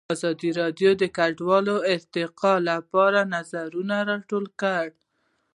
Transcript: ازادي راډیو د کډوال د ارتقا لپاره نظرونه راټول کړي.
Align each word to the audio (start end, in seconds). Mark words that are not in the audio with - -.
ازادي 0.15 0.49
راډیو 0.61 0.91
د 1.01 1.03
کډوال 1.17 1.63
د 1.67 1.71
ارتقا 1.93 2.53
لپاره 2.69 3.19
نظرونه 3.33 3.95
راټول 4.09 4.45
کړي. 4.61 4.89